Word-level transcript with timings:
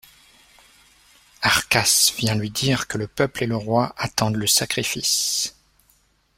Arcas 1.43 2.11
vient 2.17 2.33
lui 2.33 2.49
dire 2.49 2.87
que 2.87 2.97
le 2.97 3.05
peuple 3.05 3.43
et 3.43 3.45
le 3.45 3.55
roi 3.55 3.93
attendent 3.97 4.37
le 4.37 4.47
sacrifice. 4.47 5.53